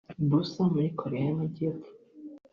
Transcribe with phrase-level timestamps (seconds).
[0.29, 1.89] Busan muri Koreya y’Amajyepfo